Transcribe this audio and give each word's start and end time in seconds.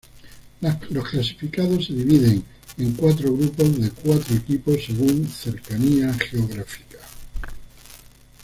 Los 0.89 1.09
clasificados 1.11 1.85
se 1.85 1.93
dividen 1.93 2.43
en 2.79 2.93
cuatro 2.93 3.31
grupos 3.37 3.79
de 3.79 3.91
cuatro 3.91 4.33
equipos 4.35 4.77
según 4.87 5.27
cercanía 5.29 6.11
geográfica. 6.15 6.97